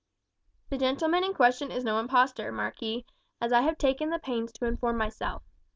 "The 0.71 0.79
gentleman 0.79 1.23
in 1.23 1.35
question 1.35 1.69
is 1.71 1.83
no 1.83 1.99
imposter, 1.99 2.51
marquis, 2.51 3.05
as 3.39 3.53
I 3.53 3.61
have 3.61 3.77
taken 3.77 4.09
the 4.09 4.17
pains 4.17 4.51
to 4.53 4.65
inform 4.65 4.97
myself. 4.97 5.43